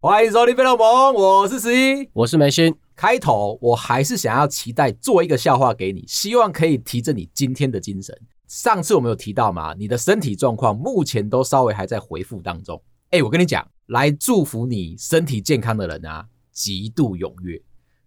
[0.00, 2.74] 欢迎收听《费洛蒙》，我是十一，我是梅心。
[2.96, 8.16] 开头我还是想要期待做一个笑话给你，希望可以提振你今天的精神。
[8.48, 12.80] 上次我们有提到嘛，你的身体状况目前都稍微还在回复当中。
[13.10, 17.60] 哎，我跟你讲，来祝福你身体健康的人啊，极度踊跃。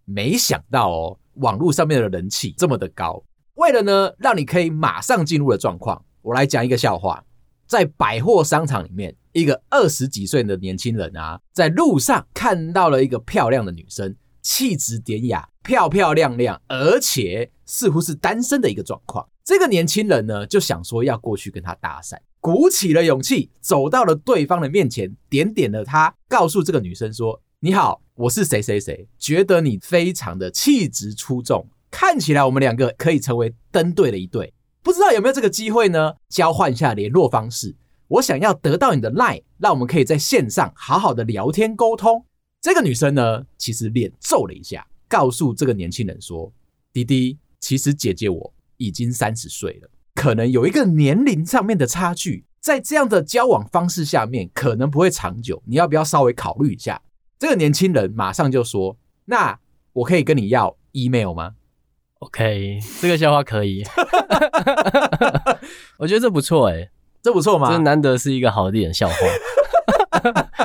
[0.04, 3.22] 没想到哦，网络上面的人气这么的高。
[3.54, 7.24] 为了呢，让你可以马上进入的状况，我来讲一个笑话。
[7.66, 19.28] 在百货商场里面，一个二十几岁的年轻人啊，在路上看到了一个漂亮的女生，气质典雅，漂漂亮亮，而且似乎是单身的一个状况。
[19.42, 36.14] 这个年轻人呢，就想说要过去跟她搭讪，鼓起了勇气，走到了对方的面前，点点了她，告诉这个女生说：“你好，我是谁谁谁，觉得你非常的气质出众，看起来我们两个可以成为登对的一对，不知道有没有这个机会呢？
[36.28, 37.74] 交换一下联络方式，
[38.06, 42.24] 我想要得到你的 LINE，让我们可以在线上好好的聊天沟通。”
[42.62, 46.52] 这个女生呢，其实脸皱了一下，告诉这个年轻人说
[46.94, 55.60] ：“滴滴，其实姐姐我。”已经三十岁了，可能有一个年龄上面的差距，在这样的交往方式下面，可能不会长久。
[55.66, 57.02] 你要不要稍微考虑一下？
[57.38, 59.58] 这个年轻人马上就说：“那
[59.92, 61.52] 我可以跟你要 email 吗
[62.20, 63.84] ？”OK， 这个笑话可以，
[65.98, 66.90] 我觉得这不错哎，
[67.22, 67.70] 这不错吗？
[67.70, 69.16] 这难得是一个好一点的笑话，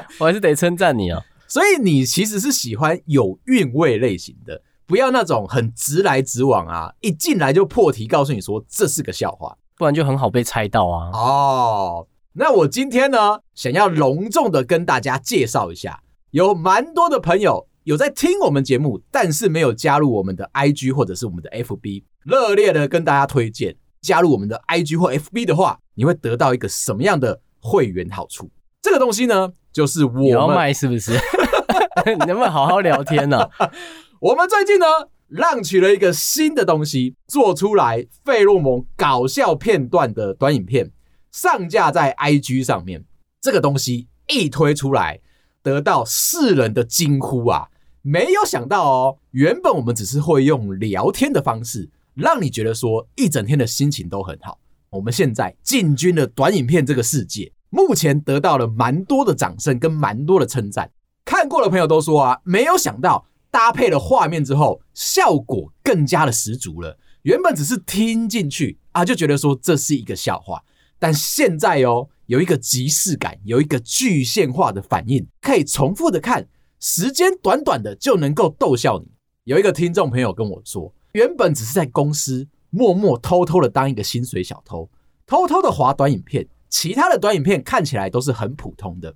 [0.20, 1.24] 我还是得称赞你哦。
[1.48, 4.62] 所以你其实是喜欢有韵味类型的。
[4.88, 6.94] 不要那种很直来直往啊！
[7.00, 11.10] 一进来就破题，告诉你说这是个笑话，不然就很好被猜到啊。
[11.14, 28.50] 哦，那我今天呢，想要隆重的跟大家介绍一下，有蛮多的朋友有在听我们节目，但是没有加入我们的 IG 或者是我们的 FB，热烈的跟大家推荐加入我们的 IG 或 FB 的话，你会得到一个什么样的会员好处？
[28.82, 31.12] 这个东西呢，就是我们要卖是不是？
[32.08, 33.70] 你能不能好好聊天呢、啊？
[34.22, 34.86] 我们最近呢
[35.32, 40.92] ，launch 了一个新的东西，做出来费洛蒙搞笑片段的短影片，
[41.34, 43.04] 上架在 IG 上面。
[43.42, 45.20] 这个东西一推出来，
[45.62, 47.68] 得到世人的惊呼啊！
[48.02, 54.60] 没有想到哦，原本我们只是会用聊天的方式，让你觉得说一整天的心情都很好。
[54.90, 60.92] 我们现在进军了短影片这个世界，目前得到了蛮多的掌声跟蛮多的称赞。
[61.24, 63.26] 看过的朋友都说啊，没有想到。
[63.54, 66.98] 搭配了画面之后，效果更加的十足了。
[67.24, 70.64] 原本只是听进去啊，就觉得说这是一个笑话，
[70.98, 76.48] 但现在哦，有一个即视感，有一个具现化的反应，可以重复的看，
[76.80, 79.12] 时间短短的就能够逗笑你。
[79.44, 84.90] 有一个听众朋友跟我说，原本只是在公司默默偷偷的当一个薪水小偷，
[85.28, 89.14] 偷偷的划短影片，其他的短影片看起来都是很普通的，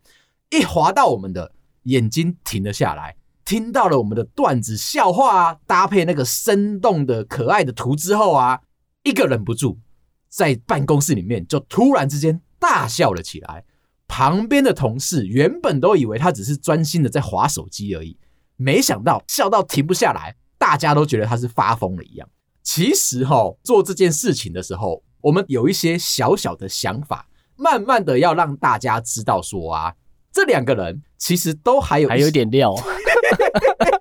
[0.50, 3.16] 一划到我们的眼睛停了下来。
[3.46, 8.60] 听到了我们的段子笑话啊，搭配那个生动的可爱的图之后啊，
[9.04, 9.80] 一个忍不住
[10.28, 13.64] 在办公室里面就突然之间大笑了起来。
[14.08, 18.18] 旁边的同事原本都以为他只是专心的在划手机而已，
[18.56, 22.28] 没想到笑到停不下来，大家都觉得他是发疯了一样。
[22.64, 29.96] 其实齁，做这件事情的时候，我们有一些小小的想法，慢慢的要让大家知道说啊，
[30.32, 32.76] 这两个人其实都还有还有点料。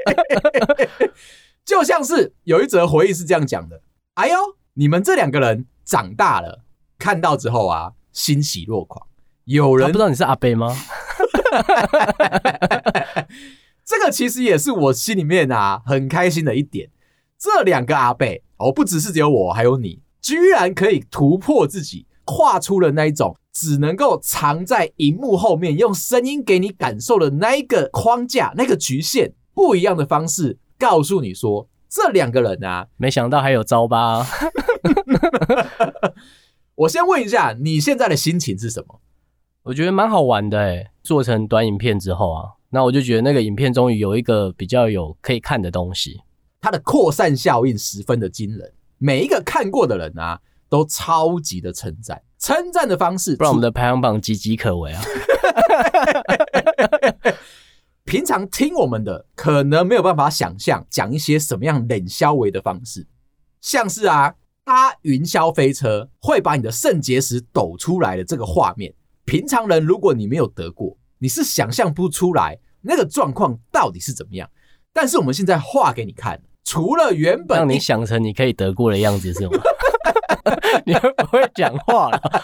[1.65, 3.81] 就像是有一则回忆是这样讲的
[4.15, 4.37] ：“哎呦，
[4.75, 6.63] 你们这两个人长大了，
[6.99, 9.07] 看到之后啊，欣喜若狂。
[9.45, 10.75] 有人不知道你是阿贝吗？
[13.85, 16.89] 这个其实也是我心里面啊很开心的一点。
[17.39, 34.27] 这两个阿贝哦，不只是只有我，还有你，居然可以突破自己，跨出了那一种只能够藏在荧幕后面，用声音给你感受的那一个框架，那个局限。”不一样的方式告诉你说，这两个人啊，没想到还有招吧？
[36.77, 39.01] 我先问一下，你现在的心情是什么？
[39.63, 46.21] 我觉得蛮好玩的诶，做成短影片之后啊，那我就觉得那个影片终于有一个比较有可以看的东西，
[46.61, 55.03] 它的扩散效应十分的惊人，每一个看过的人啊，都超级的称赞，称赞的方式，不然我们的排行榜岌岌可危啊。
[58.05, 63.07] 平常听我们的可能没有办法想象讲一些什么样冷消维的方式，
[63.63, 64.35] 像是啊
[64.65, 68.93] 搭云霄飞车会把你的肾结石抖出来的这个画面，
[69.27, 74.49] 平常人如果你没有得过，你是想象不出来那个状况到底是怎么样。
[74.93, 79.53] 但是我们现在画给你看，除了原本让你想成你可以得过的样子是吗？
[80.87, 82.43] 你会不会讲话了？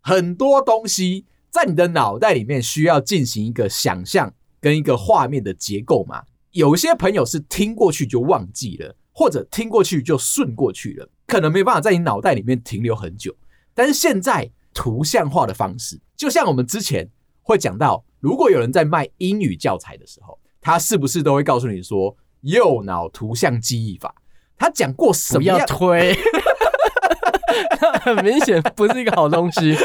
[0.00, 6.22] 很多东西在你的脑袋里面需要进行一个想象跟一个画面的结构嘛。
[6.52, 13.32] 有些朋友是听过去就忘记了，或者听过去就顺过去了，可能没办法在你脑袋里面停留很久。
[13.72, 17.08] 但是现在图像化的方式，就像我们之前
[17.42, 24.12] 会讲到，如果有人在卖英语教材的时候，他是不是都会告诉你说右脑图像记忆法？
[24.58, 25.56] 他讲过什么样？
[25.56, 26.18] 不要推，
[28.02, 29.76] 很明显不是一个好东西。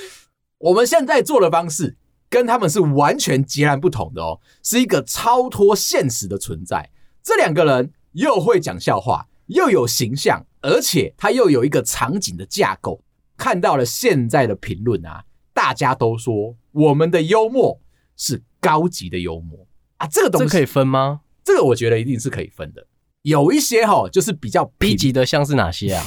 [0.58, 1.96] 我们现在做的方式
[2.28, 6.90] 跟他们是完全截然不同的哦，是一个超脱现实的存在。
[7.22, 13.02] 这两个人又会讲笑话，又有形象，而且它又有一个场景的架构。
[13.36, 15.24] 看到了现在的评论啊，
[15.54, 17.80] 大家都说我们的幽默
[18.16, 19.66] 是高级的幽默
[19.96, 21.20] 啊，这个东西这可以分吗？
[21.42, 22.86] 这个我觉得一定是可以分的。
[23.22, 26.04] 有一些哈，就是比较低级的，像是哪些啊？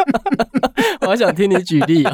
[1.00, 2.04] 我好想听你举例。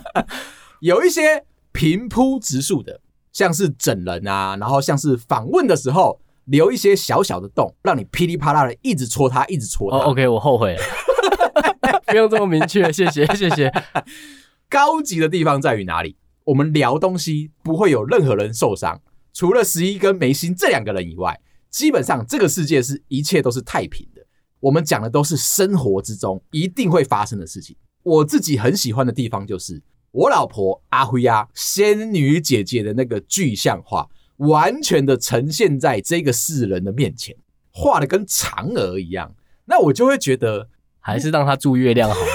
[0.80, 3.00] 有一些平铺直述的，
[3.32, 9.98] 像是整人啊，然后像是访问的时候留一些小小的洞，让你噼里啪啦的一直戳它，一直戳它。
[9.98, 10.82] 哦，OK，我后悔了。
[12.06, 13.72] 不用这么明确，谢谢谢谢。
[14.68, 16.16] 高级的地方在于哪里？
[16.44, 19.00] 我们聊东西不会有任何人受伤，
[19.34, 21.38] 除了十一跟眉心这两个人以外，
[21.70, 24.22] 基本上这个世界是一切都是太平的。
[24.60, 27.76] 我们讲的都是生活之中一定会发生的事情。
[28.02, 34.08] 我自己很喜欢的地方就是我老婆阿辉呀，仙女姐姐的那个具象化，
[34.38, 37.36] 完全的呈现在这个世人的面前，
[37.70, 39.36] 画的跟嫦娥一样，
[39.66, 40.68] 那我就会觉得。
[41.00, 42.26] 还是让他住月亮好了。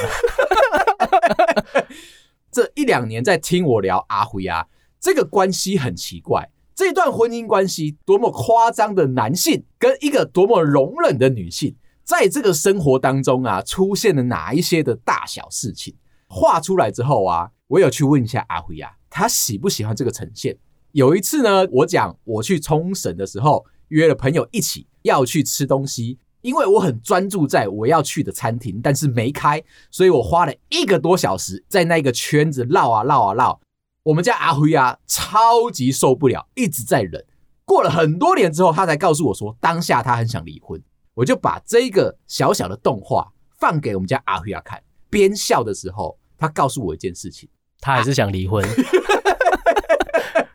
[2.52, 4.68] 这一两年在听我聊阿辉啊，
[5.00, 6.50] 这个关系很奇怪。
[6.74, 15.96] 这段婚姻关系多么夸张的男性，跟一个多么容忍的女性，在这个生活当中啊，出现了哪一些的大小事情？
[16.28, 20.58] 画出来之后啊，我有去问一下阿辉啊，他喜不喜欢这个呈现？
[20.94, 26.18] 有一次呢，我讲我去冲绳的时候，约了朋友一起要去吃东西。
[26.42, 33.60] 因为我很专注在我要去的餐厅，但是没开，所以我花了一个多小时在那个圈子绕啊绕啊绕。
[34.04, 37.25] 我们家阿辉啊，超级受不了，一直在忍。
[37.63, 40.80] 过了很多年之后，他才告诉我说，当下他很想离婚。
[41.13, 47.48] 我就把这个小小的动画放给我们家阿辉啊看，边笑的时候，他告诉我一件事情，
[47.80, 48.62] 他还是想离婚，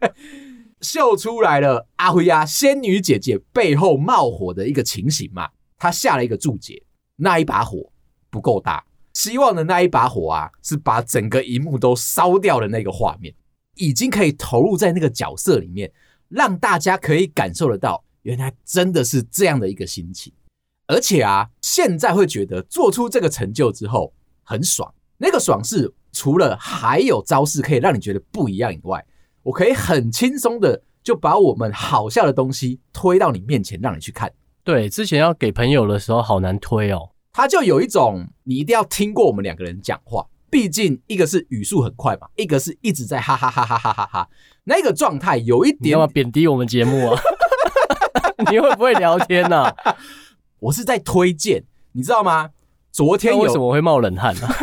[0.80, 5.48] 秀出来了阿辉啊，仙女姐姐背后冒火的一个情形嘛。
[5.76, 6.82] 他下了一个注解，
[7.16, 7.92] 那一把火
[8.30, 8.84] 不够大，
[9.14, 13.32] 希望的那一把火啊，是把整个荧幕都烧掉的那个画面，
[13.76, 15.90] 已经可以投入在那个角色里面，
[16.28, 20.32] 让大家可以感受得到，原来真的是这样的一个心情。
[20.88, 24.12] 而且啊，现在会觉得做出这个成就之后
[24.42, 29.04] 很爽，那个爽是除了还有招式可以让你觉得不一样以外，
[29.48, 34.30] 我可以很轻松的就把我们好笑的东西推到你面前，让你去看。
[34.62, 37.12] 对，之前要给朋友的时候好难推哦。
[37.32, 44.28] 他就有一种你一定要听过我们两个人讲话，毕竟一个是语速很快嘛，一个是一直在哈哈哈哈哈哈哈，
[44.64, 47.18] 那个状态有一点，你要贬低我们节目啊？
[48.52, 49.74] 你会不会聊天呢？
[50.60, 52.50] 我是在推荐，你知道吗？
[52.92, 54.48] 昨天有为什么会冒冷汗呢？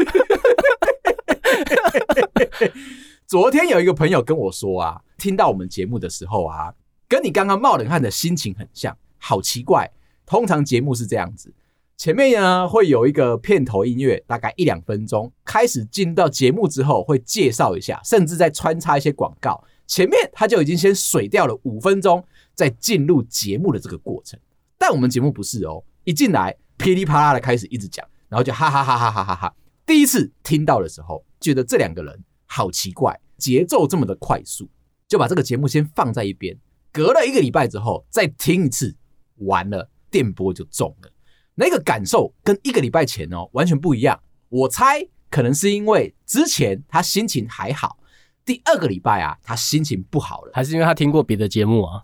[3.28, 6.72] 昨天有一个朋友跟我说啊，听到我们节目的时候啊，
[7.08, 8.96] 跟你刚刚冒冷汗的心情很像。
[9.18, 9.92] 好奇怪，
[10.28, 11.52] 通常节目是这样子，
[11.98, 24.40] 前面呢会有一个片头音乐，大概一两分钟，开始进到节目之后会介绍一下，甚至再穿插一些广告，前面他就已经先水掉了五分钟，再进入节目的这个过程。
[24.78, 29.56] 但我们节目不是哦，一进来噼里啪啦的开始一直讲，然后就哈哈哈哈哈哈哈。
[29.84, 32.24] 第一次听到的时候，觉得这两个人
[32.56, 34.70] 好奇怪，节奏这么的快速，
[35.10, 36.58] 就把这个节目先放在一边，
[36.90, 38.96] 隔了一个礼拜之后再听一次。
[39.40, 41.12] 完了，电波就中了，
[41.56, 44.18] 那个感受跟一个礼拜前哦完全不一样。
[44.48, 47.98] 我猜可能是因为之前他心情还好，
[48.46, 52.02] 第二个礼拜啊他心情不好了，还是因为他听过别的节目啊？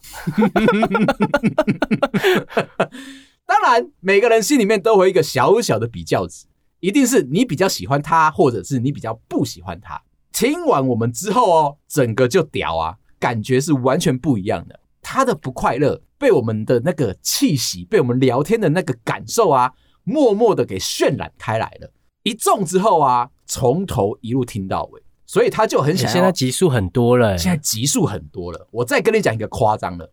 [3.45, 6.45] 当然，每个人心里面都会有一个小小的比较值，
[6.81, 10.03] 一定是你比较喜欢他，或者是你比较不喜欢他。
[10.31, 14.79] 听完我们之后哦，整个就屌啊，感觉是完全不一样的。
[15.01, 19.73] 他的不快乐被我们的那个气息，被我们聊天的那个感受啊，
[20.03, 21.91] 默默的给渲染开来了。
[22.23, 26.09] 一中之后啊，从头一路听到尾，所以他就很想。
[26.09, 28.67] 现在集数很多了，现在集数很多了。
[28.71, 30.09] 我再跟你讲一个夸张的，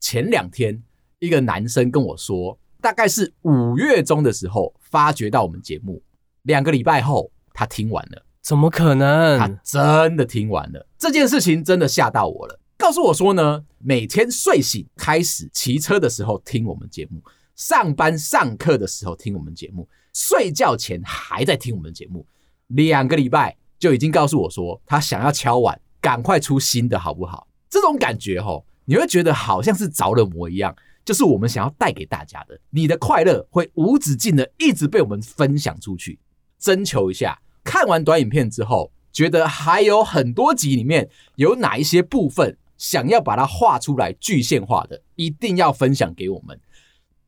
[0.00, 0.82] 前两天
[1.18, 6.02] 一个男生跟我说，大概是五月中的时候发觉到我们节目，
[6.42, 8.22] 两个礼拜后他听完了。
[8.42, 9.38] 怎么可能？
[9.38, 10.86] 他真的听完了。
[10.98, 12.58] 这件事情真的吓到我了。
[12.76, 17.22] 告诉我说呢，每天睡醒开始骑车的时候听我们节目，
[17.54, 22.26] 上班上课的时候听我们节目，睡觉前还在听我们节目。
[22.66, 27.46] 两个礼拜就已经告诉我说，他想要敲碗，赶快出新的好不好？
[27.70, 30.74] 这种感觉齁，你会觉得好像是着了魔一样。
[31.04, 36.18] 就是我们想要带给大家的，你的快乐会无止境的一直被我们分享出去。
[36.58, 42.56] 征求一下，看完短影片之后，觉得还有很多集里面有哪一些部分。
[42.78, 46.58] 想要把它画出来具现化的，一定要分享给我们。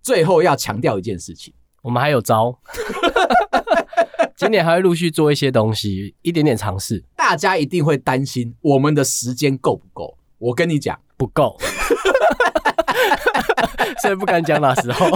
[0.03, 2.59] 最后要强调一件事情，我们还有招，
[4.37, 7.05] 今年还会陆续做一些东西，一点点尝试。
[7.15, 10.19] 大家一定会担心我们的时间够不够？
[10.39, 11.57] 我跟你讲，不够，
[14.03, 15.07] 所以不敢讲哪时候。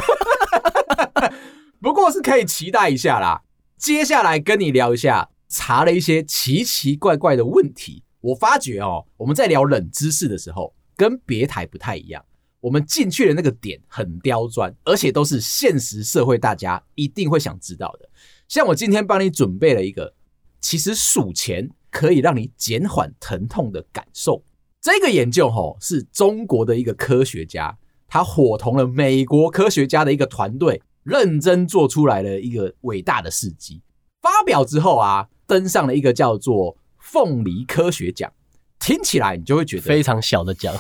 [1.82, 3.42] 不过是可以期待一下啦。
[3.78, 8.02] 接下来跟你聊一下，查了一些奇奇怪怪的问题。
[8.20, 12.24] 我发觉哦，我们在聊冷知识的时候，跟别台不太一样。
[12.60, 18.10] 我们进去的那个点很刁钻，而且都是现实社会大家一定会想知道的。
[18.48, 20.12] 像我今天帮你准备了一个，
[20.60, 24.42] 其实数钱可以让你减缓疼痛的感受。
[24.80, 33.80] 这个研究哦，是中国的一个科学家，他伙同了美国科学家的一个团队，认真做出来的一个伟大的事迹。
[34.20, 36.76] 发表之后啊，登上了一个叫做。
[37.00, 38.30] 凤梨科学奖
[38.78, 40.74] 听起来你就会觉得非常小的奖，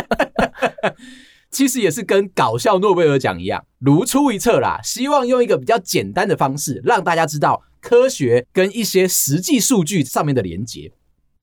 [1.50, 4.78] 其实也是跟搞笑诺贝尔奖一样，如出一辙啦。
[4.84, 10.92] 希望用一个比较简单的方式让大家知道科学跟一些实际数据上面的连结。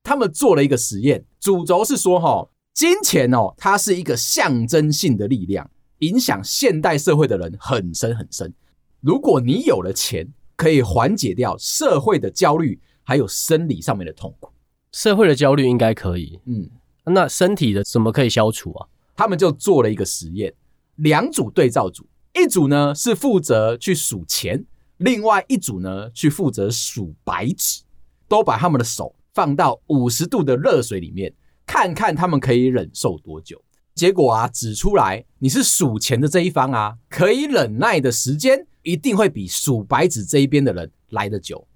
[0.04, 5.68] 他们做了一个实验，主轴是说，哈，金钱哦，它是一个象征性的力量，
[6.06, 8.54] 影响现代社会的人很深很深。
[9.02, 12.80] 如果你有了钱，可以缓解掉社会的焦虑。
[13.06, 14.50] 还有生理上面的痛苦，
[14.94, 16.70] 社会的焦虑应该可以，嗯，
[17.04, 18.88] 那身体的怎么可以消除啊？
[19.14, 20.54] 他们就做了一个实验，
[20.96, 24.66] 两组对照组，一组呢是负责去数钱，
[25.00, 27.82] 另外一组呢去负责数白纸，
[28.30, 31.34] 都把他们的手放到五十度的热水里面，
[31.66, 33.62] 看看他们可以忍受多久。
[33.96, 41.68] 结果啊，指出来你是数钱的这一方啊，可以忍耐的时间一定会比数白纸这一边的人来得久。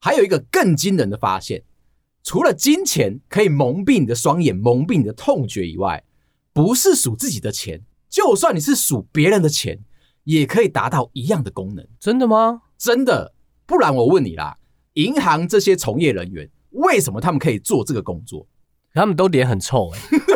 [0.00, 1.62] 还有一个更惊人的发现，
[2.22, 6.02] 除了金钱可以蒙蔽你的双眼、蒙蔽你的痛觉以外，
[6.52, 9.80] 不是数自己的钱，就算你是数别人的钱，
[10.24, 11.86] 也可以达到一样的功能。
[12.00, 12.62] 真的吗？
[12.78, 13.34] 真的，
[13.66, 14.56] 不然我问你啦，
[14.94, 18.46] 银行这些从业人员为什么他们可以做这个工作？
[18.94, 20.35] 他们都脸很臭哎、欸，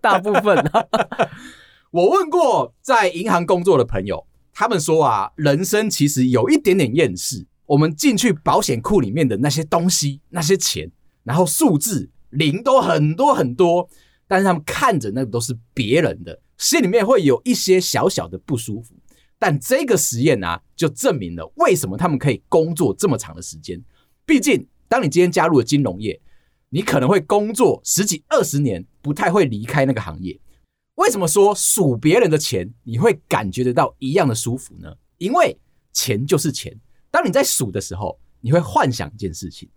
[0.00, 0.86] 大部分啊。
[1.92, 7.46] 我问过在银行工作的朋友，他们说啊，人生其实有一点点厌世。
[7.66, 10.90] 我们进去保险库里面的那些东西、那些钱，
[11.22, 13.88] 然后数字零都很多很多，
[14.26, 18.94] 但是他们看着那个都是别人的，心里面会有一些小小的不舒服。
[19.38, 23.80] 但这个实验啊，就证明了为什么他们可以工作这么长的时间。
[24.26, 26.20] 毕竟，当你今天加入了金融业，
[26.70, 30.38] 你可能会工作十几二十年，不太会离开那个行业。
[30.96, 34.94] 为什么说数别人的钱你会感觉得到一样的舒服呢？
[35.18, 35.58] 因为
[35.92, 36.78] 钱就是钱。
[37.10, 39.68] 当你在数的时候，你会幻想一件事情，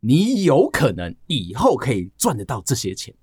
[0.00, 3.14] 你有可能以后可以赚得到这些钱，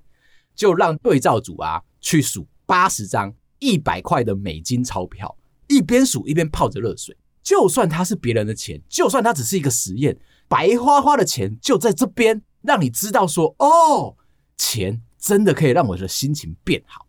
[0.55, 5.37] 就让对照组啊去数八十张一百块的美金钞票，
[5.67, 7.15] 一边数一边泡着热水。
[7.43, 14.15] 就算它是别人的钱，就算它只是一个实验，白花花的钱就在这边，让你知道说，哦，
[14.57, 17.05] 钱真的可以让我的心情变好。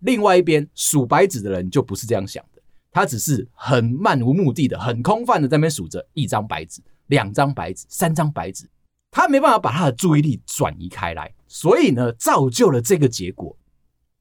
[0.00, 2.62] 另外一边数白纸的人就不是这样想的。
[2.90, 8.68] 他只是很漫无目的的、很空泛的在那边数着一张白纸、两张白纸、三张白纸，
[9.10, 13.56] 他没办法把他的注意力转移开来，所以呢，造就了这个结果。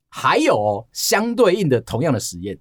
[0.09, 2.57] 还有哦，相对应的同样的实验，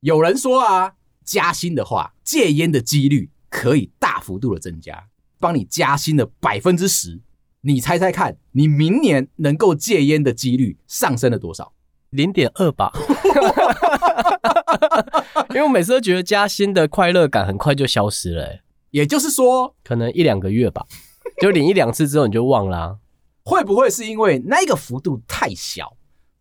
[0.00, 0.94] 有人说啊，
[1.24, 5.08] 加薪的话，戒烟的几率可以大幅度的增加，
[5.40, 7.20] 帮你加薪了百分之十。
[7.62, 11.72] 你猜猜看，你明年能够戒烟的几率上升了多少？
[12.10, 12.92] 零点二吧。
[15.50, 18.60] 因为我每次都觉得加薪的快乐感很快就消失了，欸，
[18.90, 20.86] 也就是说，可能一两个月吧，
[21.40, 22.96] 就领一两次之后你就忘了啊。
[23.44, 25.96] 会不会是因为那个幅度太小，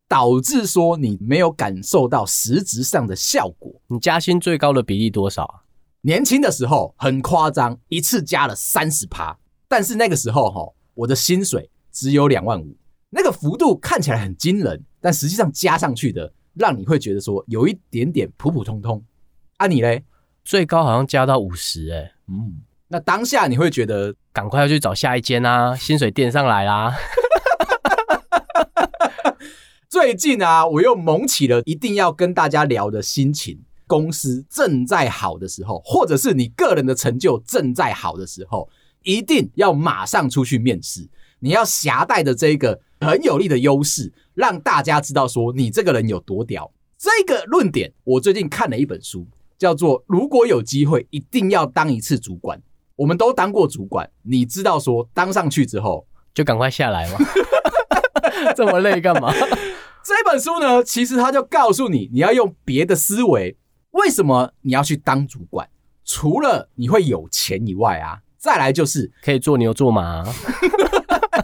[0.07, 3.81] 导致说你没有感受到实质上的效果？
[3.87, 5.61] 你加薪最高的比例多少啊？
[6.01, 12.75] 年轻的时候很夸张，一次加了三十趴，但是那个时候哈，我的薪水只有两万五，
[13.09, 16.33] 那个幅度看起来很惊人，但实际上加上去的。
[16.59, 19.05] 让你会觉得说有一点点普普通通。
[19.57, 20.03] 啊，你嘞？
[20.43, 26.95] 最高好像加到五十，哎，嗯，那当下你会觉得赶快要去找下一间啊，薪水垫上来啦。
[29.87, 33.63] 最近啊，我又萌起了一定要跟大家聊的心情。
[33.85, 38.67] 公司正在好的时候，或者是你个人的成就正在好的时候，
[39.07, 41.07] 一定要马上出去面试。
[41.39, 46.69] 你要携带的这个很有力的优势，让大家知道说你这个人有多屌。
[46.97, 49.25] 这个论点，我最近看了一本书。
[49.57, 52.61] 叫做如果有机会，一定要当一次主管。
[52.95, 57.17] 我们都当过主管，你知道说当上去之后就赶快下来吗？
[58.55, 59.33] 这么累干嘛？
[60.03, 63.57] 这本书呢，其实它就告诉你，你要用别的思维。
[63.91, 65.67] 为什么你要去当主管？
[66.05, 70.23] 除了你会有钱以外啊，再来就是可以做牛做马，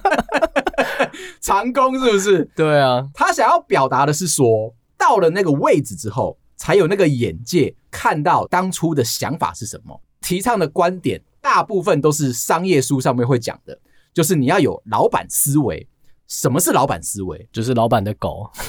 [1.41, 2.45] 长工是不是？
[2.55, 6.37] 对啊，他想要表达的是说，到了那个位置之后。
[6.55, 13.77] 才有那个眼界，看到当初的想法是什么，提倡的观点大部分都是商业书上面会讲的，
[14.13, 15.85] 就是你要有老板思维。
[16.27, 17.49] 什么是老板思维？
[17.51, 18.49] 就是老板的狗。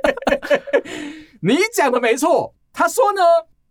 [1.42, 2.54] 你讲的没错。
[2.72, 3.20] 他说呢，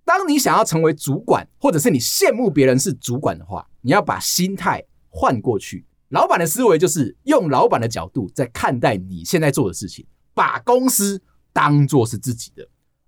[0.07, 5.85] 当你想要成为主管，或者是你羡慕别人是主管的话，你要把心态换过去。
[6.09, 11.21] 老板的思维就是用老板的角度在看待你现在做的事情，把公司。
[11.53, 12.63] 当做是自己的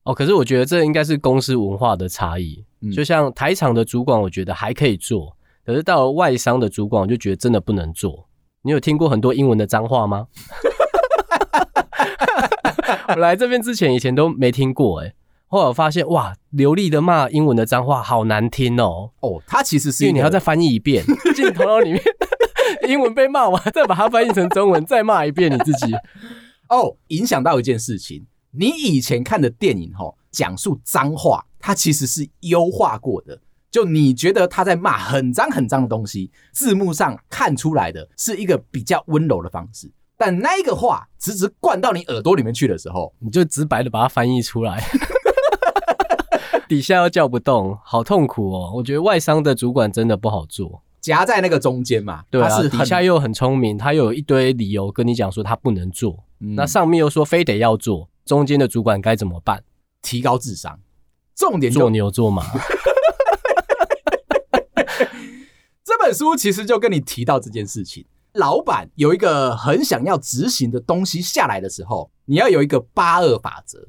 [0.06, 2.66] 哦，可是我觉得这应该是公司文化的差异。
[2.82, 8.28] 嗯，就像台厂的主管，我觉得还可以做，可是到了外商的主管，我就觉得真的不能做。
[8.64, 10.26] 你有听过很多英文的脏话吗？
[13.10, 15.14] 我来这边之前以前都没听过，哎，
[15.52, 19.10] 后来我发现哇，流利的骂英文的脏话好难听哦。
[19.22, 21.04] 哦，他其实是因为你要再翻译一遍，
[21.36, 22.02] 进头脑里面
[22.88, 25.92] 英文被骂完，再把它翻译成中文，再骂一遍你自己。
[26.70, 28.28] 哦，影响到一件事情。
[28.52, 33.42] 你以前看的电影，吼，讲述脏话，它其实是优化过的。
[33.72, 39.92] 就你觉得他在骂很脏很脏的东西，字幕上看出来的是一个比较温柔的方式。
[40.16, 44.84] 但那个话直直灌到你耳朵里面去的时候，你就直白的把它翻译出来，
[46.70, 48.72] 底下又叫不动，好痛苦哦。
[48.76, 52.24] 我觉得外商的主管真的不好做，夹在那个中间嘛。
[52.30, 58.08] 对啊，底下又很聪明，他又有一堆理由跟你讲说他不能做，嗯，那上面又说非得要做。
[58.24, 59.64] 中间的主管该怎么办？
[60.04, 60.80] 提高智商，
[61.36, 62.46] 重点做牛做马。
[65.84, 73.88] 这本书其实就跟你提到这件事情：老板有一个很想要执行的东西下来的时候，你要有一个八二法则。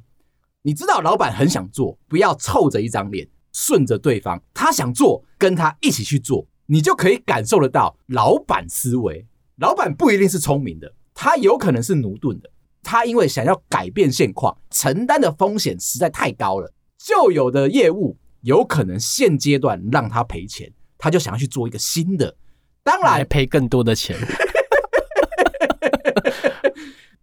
[0.63, 9.27] 你知道老板很想做，不要臭着一张脸，顺着对方，他想做，跟他一起去做，你就可以感受得到老板思维。
[9.57, 12.51] 老板不一定是聪明的，他有可能是駑钝的。
[12.83, 22.37] 他因为想要改变现况，承担的风险实在太高了，旧有的业务有可能现阶段让他赔钱，他就想要去做一个新的，
[22.83, 24.15] 当然赔更多的钱。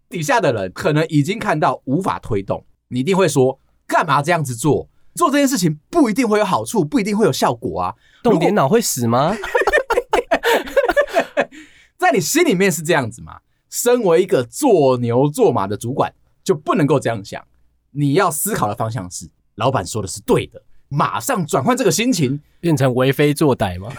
[0.09, 4.89] 底下的人可能已经看到无法推动，你一定会说，干嘛这样子做？
[5.15, 7.95] 做这件事情不一定会有好处，不一定会有效果啊！
[8.21, 9.35] 动点脑会死吗？
[11.97, 13.39] 在你心里面是这样子吗？
[13.69, 17.43] 身为一个做牛做马的主管，就不能够这样想。
[17.91, 23.91] 你要思考的方向是，老板说的是对的，马上转换这个心情，变成为非作歹吗？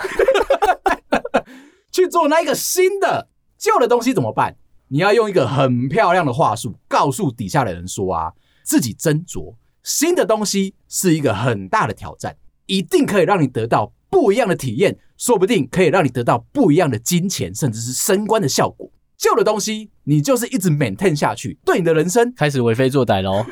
[1.90, 4.56] 去做那一个新的，旧的东西怎么办？
[4.86, 8.32] 你要用一个很漂亮的话术，告诉底下的人说啊，
[8.68, 18.92] 自己斟酌，新的东西是一个很大的挑战，一定可以让你得到不一样的体验，说不定可以让你得到不一样的金钱，甚至是升官的效果。
[19.16, 23.42] 旧的东西，你就是一直 maintain 下去，对你的人生开始为非作歹喽。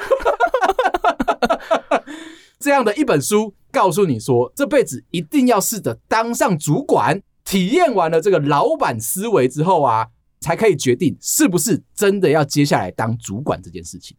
[2.59, 10.09] 这样的一本书告诉你说，这辈子一定要试着当上主管，体验完了这个老板思维之后啊，
[10.41, 14.15] 才可以决定是不是真的要接下来当主管这件事情。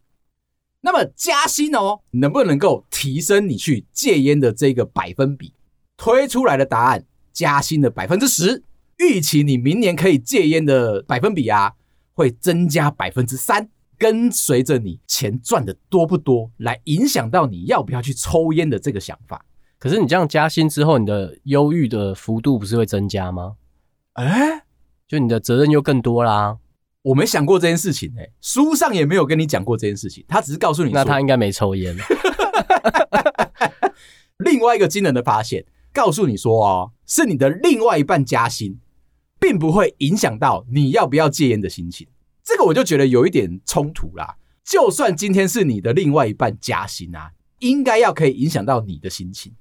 [0.80, 5.52] 那么加薪哦，能不能够提升你去戒烟的这个百分比？
[5.96, 8.62] 推出来的答案，加薪的百分之十。
[8.98, 11.72] 预期你明年可以戒烟的百分比啊，
[12.14, 19.44] 会增加百分之三，跟随着你钱赚的多不多，来影响到你要不要去抽烟的这个想法。
[19.78, 23.56] 可是你这样加薪之后，你的忧郁的幅度不是会增加吗？
[24.14, 24.64] 哎，
[25.06, 26.58] 就你的责任又更多啦。
[27.08, 31.96] 我没想过这件事情哎，书上也没有跟你讲过这件事情，他只是告诉你，那他应该没抽烟。
[34.38, 38.78] 另外一个惊人的发现，告诉你说哦，是你的另外一半加薪。
[39.40, 42.08] 并不会影响到你要不要戒烟的心情，
[42.42, 44.36] 这个我就觉得有一点冲突啦。
[44.64, 49.54] 就算今天是你的另外一半加薪啊，应该要可以影响到你的心情。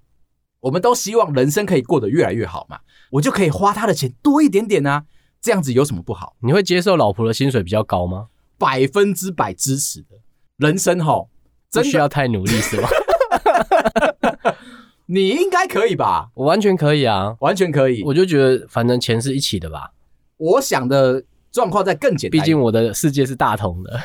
[0.62, 2.80] 我们都希望人生可以过得越来越好嘛，
[3.12, 5.06] 我就可以花他的钱多一点点啊，
[5.42, 6.36] 这样子有什么不好？
[6.42, 8.28] 你会接受老婆的薪水比较高吗？
[8.58, 10.18] 百分之百支持的。
[10.58, 11.30] 人生吼，
[11.70, 12.90] 真需要太努力是吗？
[15.06, 16.30] 你应该可以吧？
[16.34, 18.04] 我完全可以啊，完全可以。
[18.04, 19.92] 我就觉得反正钱是一起的吧。
[20.38, 24.00] 我想的状况再更简单，毕竟我的世界是大同的，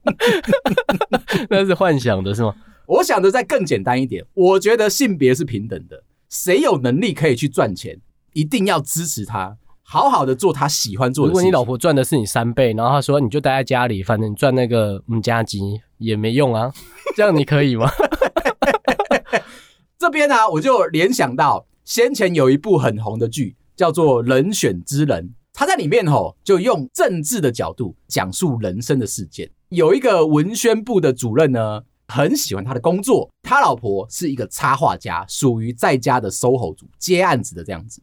[1.48, 2.54] 那是幻想的是吗？
[2.86, 7.98] 我想的再更简单一点，我觉得性别是平等的，谁有能力可以去赚钱，
[8.34, 11.30] 一定要支持他，好好的做他喜欢做的事。
[11.30, 15.60] 如果你老婆赚的是你三倍，然后他说你就待在家里，反正你赚那个五加鸡
[15.98, 16.72] 也没用啊，
[17.14, 17.88] 这样你可以吗？
[19.98, 29.50] 这边呢、啊，我就联想到先前有一部很红的剧，叫做《人选之人》，他在里面吼就用政治的角度讲述人生的事件。
[29.68, 38.02] 有一个文宣部的主任呢，很喜欢他的工作，他老婆是一个插画家，属于在家的 SOHO 族，接案子的这样子。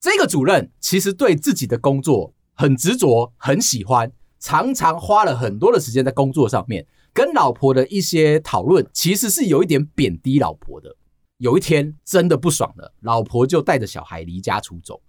[0.00, 10.94] 这个主任其实对自己的工作很执着，很喜欢，常常花了很多的时间在工作上面，跟老婆的一些讨论，其实是有一点贬低老婆的。
[11.38, 15.00] 有一天真的不爽了，老婆就带着小孩离家出走，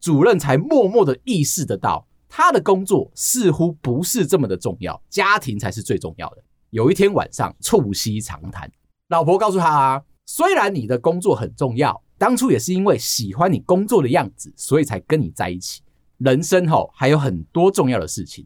[0.00, 6.42] 主任才默默的意识得到，他的工作似乎不是这么的重要，家庭才是最重要的。
[6.70, 8.70] 有一天晚上促膝长谈，
[9.08, 15.80] 老婆告诉他啊，虽然你的工作很重要，当初也是因为喜欢你工作的样子，所以才跟你在一起。
[16.18, 18.44] 人生后还有很多重要的事情，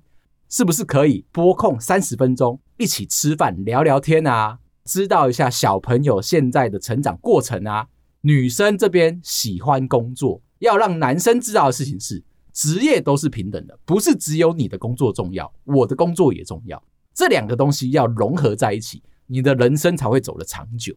[0.50, 4.58] 是不是可以拨空三十分钟一起吃饭聊聊天啊？
[4.84, 7.86] 知道一下小朋友现在的成长过程啊，
[8.20, 16.82] 女生这边喜欢工作，要让男生知道的事情是，职业都是平等的，不是只有你的工作重要，我的工作也重要，
[17.14, 20.94] 这两个东西要融合在一起，你的人生才会走得长久。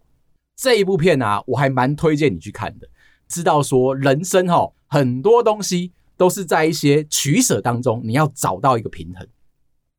[0.56, 2.88] 这一部片啊，我还蛮推荐你去看的，
[3.28, 9.28] 知道说人生齁，很多东西都是在一些取舍当中，你要找到一个平衡。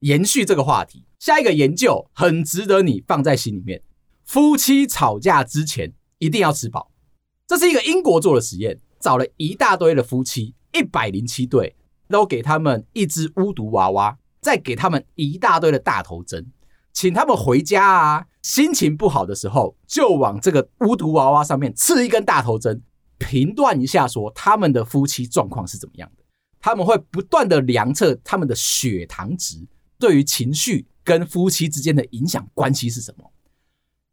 [0.00, 3.82] 延续这个话题，下一个研究很值得你放在心里面。
[4.24, 6.90] 夫妻吵架之前一定要吃饱。
[7.46, 11.76] 这是一个英国做的实验，找了一大堆的夫妻，一百零七对，
[12.08, 16.50] 都给他们一只巫毒娃娃，再给他们一大堆的大头针，
[16.92, 22.80] 请他们回家啊，心情不好的时候就往这个巫毒娃娃上面刺一根大头针，
[23.18, 26.22] 评断一下说他们的夫妻状况是怎么样的。
[26.60, 29.66] 他们会不断的量测他们的血糖值。
[29.98, 33.28] 对于情绪跟夫妻之间的影响关系是什么？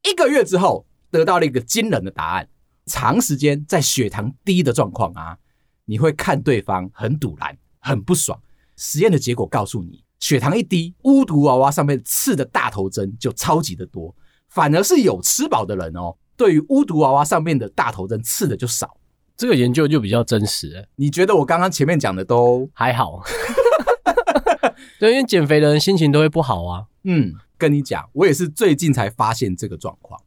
[0.02, 2.50] 一个月之后得到了一个惊人的答案：
[2.88, 5.38] 长时间在血糖低的状况啊，
[5.86, 8.42] 你会看对方很赌烂、很不爽。
[8.78, 14.16] 实验的结果告诉你，血糖一低，巫毒娃娃上面刺的大头针就超级的多，
[14.54, 18.98] 反而是有吃饱的人哦，对于巫毒娃娃上面的大头针刺的就少。
[19.36, 20.88] 这个研究就比较真实。
[20.96, 23.24] 你觉得我刚刚前面讲的都还好？
[25.00, 26.86] 对，因为减肥的人心情都会不好啊。
[27.04, 30.22] 嗯，跟你讲，我也是最近才发现这个状况。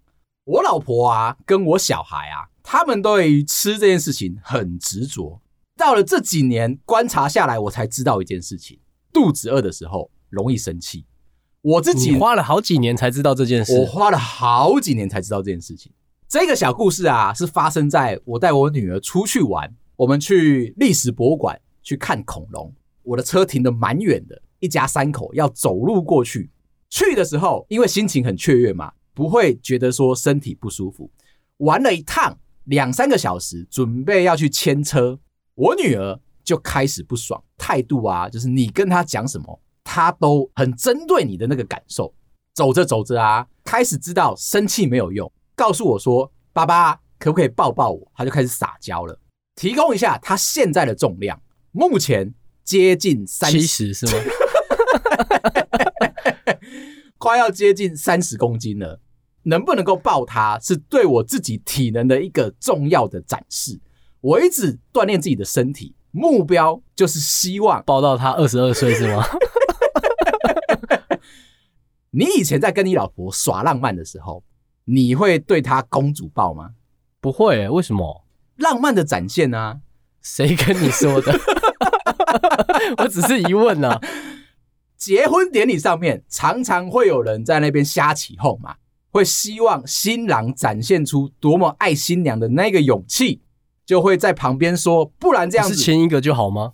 [0.45, 5.41] 我老婆啊，跟我小孩啊，他们对于吃这件事情很执着。
[5.77, 8.79] 到了这几年观察下来，我才知道一件事情：
[9.13, 11.05] 肚子饿的时候容易生气。
[11.67, 13.77] 我自己花了好几年才知道这件事。
[13.77, 15.91] 我花了好几年才知道这件事情。
[16.29, 22.73] 这个小故事啊，是发生在我带我女儿出去玩，我们去历史博物馆去看恐龙。
[23.03, 26.49] 我的车停的蛮远的，一家三口要走路过去。
[26.89, 31.11] 去的时候，因为心情很雀跃嘛，不会觉得说身体不舒服。
[31.57, 35.19] 玩了一趟两三个小时，准备要去牵车，
[35.57, 39.61] 我女儿就开始不爽，态度啊，就是你跟她讲什么，
[39.97, 42.13] 她都很针对你的那个感受。
[42.53, 49.19] 走着走着啊，开始知道生气没有用，告诉我说：“爸爸可不可以抱抱我？”他就开始撒娇了，
[49.55, 51.41] 提供一下他现在的重量，
[51.73, 52.35] 目前。
[52.63, 54.13] 接近三，七十是吗？
[57.17, 59.01] 快要接近三十公斤了，
[59.45, 63.79] 能不能够抱他，是对我自己体能的一个重要的展示。
[64.21, 69.25] 我一直锻炼自己的身体，目标就是希望抱到他二十二岁，是吗？
[72.11, 74.43] 你以前在跟你老婆耍浪漫的时候，
[74.85, 76.71] 你会对她公主抱吗？
[77.21, 78.25] 不会欸，为什么？
[78.57, 79.81] 浪漫的展现啊？
[80.23, 81.39] 谁跟你说的？
[82.99, 84.01] 我只是疑问呢、啊。
[84.97, 88.77] 结婚典礼上面常常会有人在那边瞎起哄嘛，
[89.11, 93.43] 会希望新郎展现出多么爱新娘的那个勇气，
[93.85, 96.73] 就会在旁边说：“不然这样子，是亲一个就好吗？”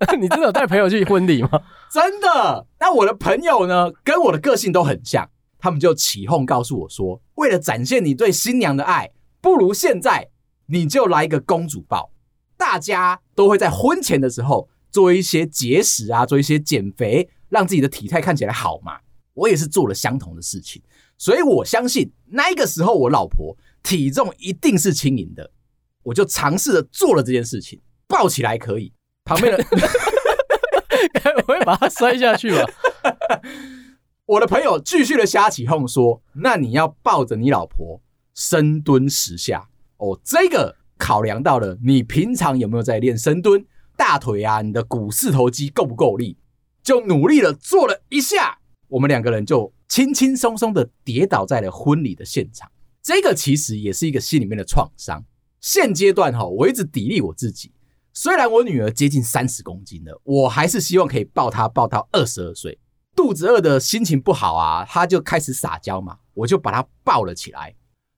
[0.18, 1.50] 你真的有带朋友去婚礼吗？
[1.92, 2.66] 真的。
[2.78, 9.10] 那我的朋友呢，跟我的个性都很像，他们就起哄告诉我说，为了展现你对新娘的爱，
[9.40, 10.28] 不如现在
[10.66, 12.10] 你就来一个公主抱。
[12.56, 18.98] 大家都会在婚前的时候做一些节食啊，做一些减肥，让自己的体态看起来好嘛。
[19.34, 20.82] 我也是做了相同的事情，
[21.16, 25.50] 所以我相信那个时候我老婆体重一定是轻盈的。
[26.02, 28.92] 我就尝试着做了这件事情，抱起来可以，
[29.30, 29.64] 旁边的
[31.36, 32.64] 我会把它摔下去吧。
[34.26, 38.00] 我的朋友继续的瞎起哄说：“那你要抱着你老婆
[38.34, 43.64] 深蹲十下哦。”这个考量到了你平常有没有在练深蹲，
[43.96, 46.36] 大腿啊，你的股四头肌够不够力，
[46.82, 48.58] 就努力的做了一下。
[48.88, 52.68] 我们两个人就轻轻松松的跌倒在了婚礼的现场。
[53.00, 55.24] 这个其实也是一个心里面的创伤。
[55.60, 57.70] 现阶段哈，我一直砥砺我自己。
[58.12, 62.78] 虽然我女儿接近三十公斤了，我还是希望可以抱她抱到二十二岁。
[63.14, 67.74] 肚子饿的心情不好啊，她就开始撒娇嘛，我就把她抱了起来，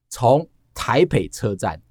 [0.09, 1.83] 从台北车站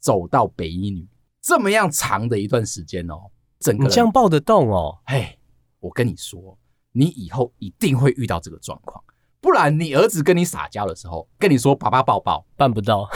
[0.00, 1.08] 走到北一女，
[1.40, 4.98] 这么样长的一段时间哦，整个人你这样抱得动哦？
[5.04, 5.38] 哎，
[5.80, 6.58] 我跟你说，
[6.92, 9.02] 你以后一定会遇到这个状况，
[9.40, 13.08] 不然你儿子跟你撒娇的时候，跟你说爸爸抱抱，办不到。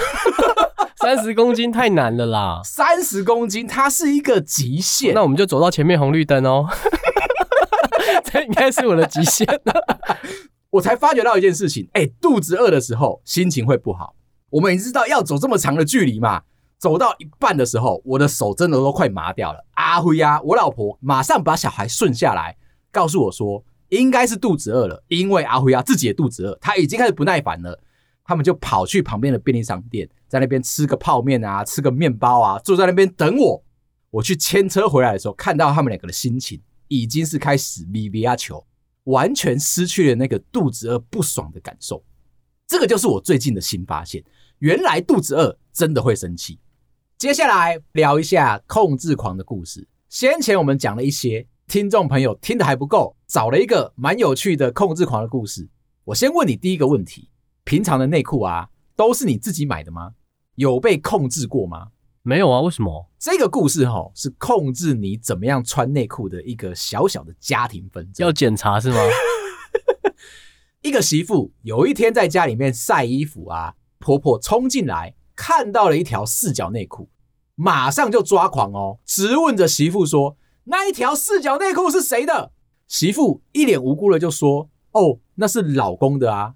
[1.01, 2.61] 三十公斤太难了啦！
[2.63, 5.15] 三十公斤，它是一个极限。
[5.15, 6.67] 那我们就走到前面红绿灯哦。
[8.25, 9.75] 这应该是我的极限了。
[10.71, 14.15] 我才发觉到一件事情，哎、欸，肚子饿的时候心情会不好。
[14.51, 16.43] 我们也知道要走这么长的距离嘛，
[16.79, 19.65] 走到一半的时候，我的手真的都快麻掉了。
[19.75, 22.57] 阿辉呀，我老婆马上把小孩顺下来，
[22.93, 27.81] 告诉我说，应该是肚子饿了，因为阿辉呀自己也肚子饿，他已经开始不耐烦了。
[28.31, 33.61] 他们就跑去旁边的便利商店，在那边吃个泡面啊，吃个面包啊，坐在那边等我。
[34.09, 38.65] 我去牵车回来的时候，看到他们两个的心情已经是开始咪咪啊球，
[39.05, 42.05] 完全失去了那个肚子饿不爽的感受。
[42.69, 44.23] 这个就是我最近的新发现，
[44.61, 46.61] 原来肚子饿真的会生气。
[47.19, 49.89] 接下来聊一下控制狂的故事。
[50.09, 55.69] 先前我们讲了一些，听众朋友听得还不够，找了一个蛮有趣的控制狂的故事。
[56.05, 57.29] 我先问你第一个问题。
[57.65, 60.13] 平常的内裤啊，都是你自己买的吗？
[60.57, 61.89] 有被控制过吗？
[62.23, 63.11] 没有啊，为什么？
[63.19, 68.27] 这个故事齁，是控制你怎么样穿内裤的一个小小的家庭纷争。
[68.27, 68.99] 要检查是吗？
[70.83, 77.09] 一个媳妇有一天在家里面晒衣服啊，婆婆冲进来看到了一条四角内裤，
[77.55, 82.53] 马上就抓狂哦，质问着媳妇说：“那一条四角内裤是谁的？”
[82.89, 86.55] 媳妇一脸无辜的就说：“哦，那是老公的啊。”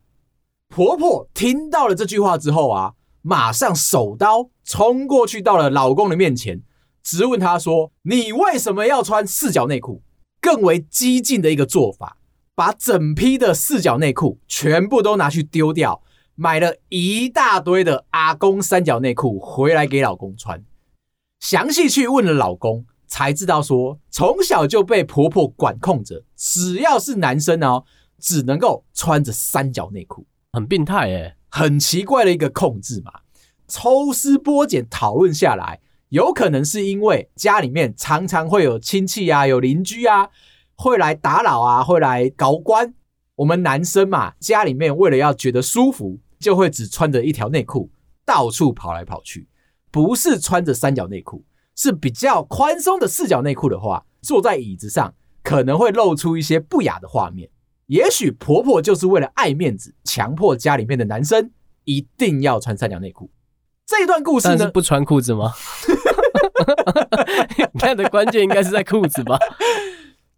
[0.74, 6.62] 婆婆听到了这句话之后啊，马上手刀冲过去到了老公的面前，
[7.00, 10.02] 质问他说：“你为什么要穿四角内裤？”
[10.42, 12.16] 更为激进的一个做法，
[12.56, 16.02] 把整批的四角内裤全部都拿去丢掉，
[16.34, 20.64] 买了一大堆的阿公三角内裤回来给老公穿。
[21.38, 27.84] 详细去问了老公，才知道说，从小就被婆婆管控着，只要是男生哦，
[28.18, 30.26] 只能够穿着三角内裤。
[30.54, 33.12] 很病态诶，很奇怪的一个控制嘛。
[33.66, 40.28] 抽丝剥茧讨论下来，有可能是因为家里面常常会有亲戚啊、有邻居啊
[40.76, 42.94] 会来打扰啊、会来搞关。
[43.34, 47.90] 我们男生嘛，家里面为了要觉得舒服，就会只穿着一条内裤
[48.24, 49.48] 到处跑来跑去，
[49.90, 55.12] 不是穿着三角内裤，是比较宽松的四角内裤的话，坐在椅子上
[55.42, 57.50] 可能会露出一些不雅的画面。
[57.87, 61.51] 也许婆婆就是为了爱面子，强迫家里面的男生
[61.85, 63.31] 一定要穿三角内裤。
[63.87, 65.53] 这一段故事呢，是不穿裤子吗？
[67.75, 69.38] 你看的关键应该是在裤子吧？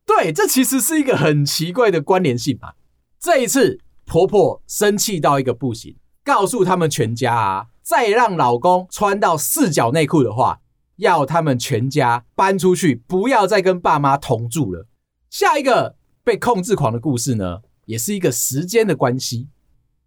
[0.04, 2.72] 对，这其实是一个很奇怪的关联性嘛。
[3.20, 10.58] 这一次婆婆生气到一个不行，告诉他们全家啊，再让老公穿到四角内裤的话，
[10.96, 14.88] 要他们全家搬出去，不要再跟爸妈同住了。
[15.30, 15.94] 下一个。
[16.26, 19.46] 被控制狂的故事呢，也是一个时间的关系。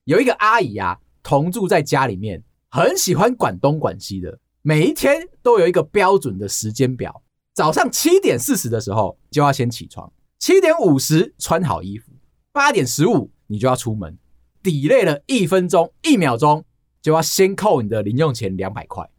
[0.04, 7.24] 有一个阿姨啊，同住在家里面，很喜欢管东管西的，每一天都有一个标准的时间表。
[7.54, 12.12] 早上七点四十的时候就要先起床，七点五十穿好衣服，
[12.52, 14.18] 八点十五你就要出门。
[14.62, 16.66] delay 了一分钟、一秒钟，
[17.02, 19.10] 就要先扣你的零用钱两百块。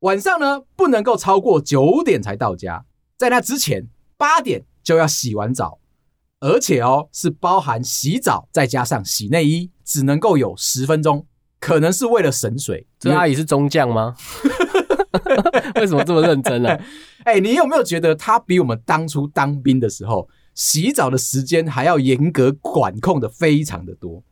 [0.00, 2.84] 晚上呢，不能够超过九点才到家，
[3.16, 3.88] 在那之前
[4.18, 5.78] 八点就要洗完澡。
[6.42, 11.24] 而且哦，是包含洗澡再加上洗内衣，只能够有十分钟，
[11.60, 12.84] 可能是为了省水。
[12.98, 14.16] 这阿姨是中将吗？
[15.76, 16.84] 为什么这么认真呢、啊？
[17.24, 24.24] 哎、欸，你有没有觉得他比我们当初当兵的时候洗澡的时间还要严格管控的非常的多？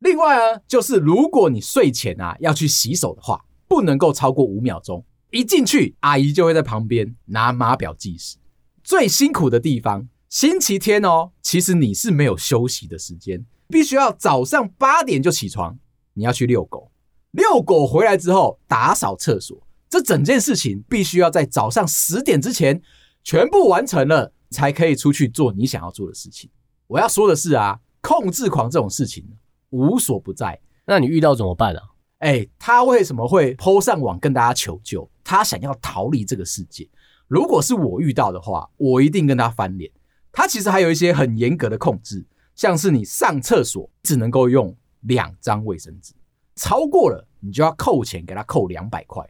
[0.00, 5.04] 另外啊，就是如果你睡前啊要去洗手的话，不能够超过五秒钟。
[5.30, 8.38] 一进去，阿姨就会在旁边拿码表计时。
[8.82, 15.78] 最辛苦的地方，星期天哦，其实你是没有休息的时间，必须要早上八点就起床，
[16.14, 16.90] 你要去遛狗。
[17.30, 19.56] 遛狗回来之后，打扫厕所，
[19.88, 22.82] 这整件事情必须要在早上十点之前
[23.22, 26.50] 全部完成了，才可以出去做你想要做的事情。
[26.88, 29.24] 我要说的是啊，控制狂这种事情
[29.70, 30.60] 无所不在。
[30.84, 31.80] 那你遇到怎么办啊？
[32.18, 35.08] 哎，他为什么会 po 上网跟大家求救？
[35.22, 36.88] 他想要逃离这个世界。
[37.28, 39.88] 如果是我遇到的话，我一定跟他翻脸。
[40.34, 46.12] 他其实还有一些很严格的控制，像是你上厕所只能够用两张卫生纸。
[46.56, 49.24] 超过了，你就要扣钱，给他扣两百块。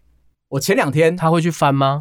[0.48, 2.00] 我前两天他会去翻吗？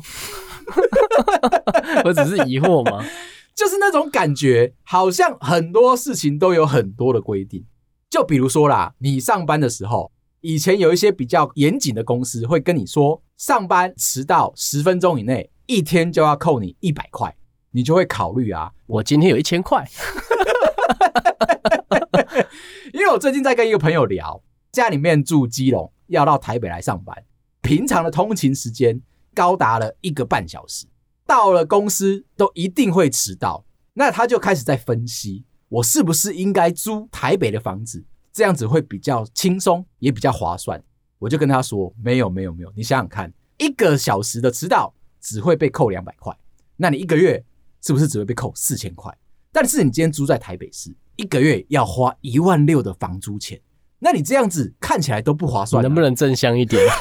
[2.06, 3.06] 我只是疑惑吗，
[3.54, 7.66] 就是那种感觉，好像很多事情都有很多的规定。
[8.10, 10.12] 就比如说啦，你上班的时候，
[10.42, 17.36] 以前有一些比较严谨的公司会跟你说，上班迟到十分钟以内，一天就要扣你一百块。
[17.73, 19.86] 你就会考虑啊，我今天有一千块，
[22.93, 24.41] 因为我最近在跟一个朋友聊。
[24.71, 27.15] 家里面住基隆，要到台北来上班，
[27.62, 28.99] 平常的通勤时间
[29.36, 30.88] 高达了一个半小时，
[31.27, 33.63] 到了公司都一定会迟到。
[33.93, 40.83] 那他就开始在分析，我是不是应该租台北的房子，这样子会比较轻松，也比较划算。
[41.19, 46.36] 我就跟他说，没有没有没有，你想想看，一个小时的迟到只会被扣两百块，
[46.77, 47.45] 那你一个月
[47.84, 49.13] 是不是只会被扣四千块？
[49.52, 53.60] 但是你今天租在台北市，一个月要花一万六的房租钱。
[54.00, 56.82] 那你这样子看起来都不划算，能不能正向一点？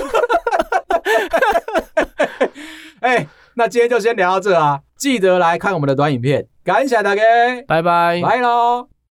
[3.00, 4.82] 哎，那今天就先聊到这啊！
[4.96, 7.22] 记得来看我们的短影片，感谢大家，
[7.66, 8.91] 拜拜，拜喽。